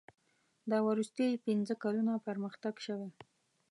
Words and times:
دا 0.69 0.77
وروستي 0.87 1.41
پنځه 1.45 1.73
کلونه 1.83 2.13
پرمختګ 2.27 2.75
شوی. 2.85 3.09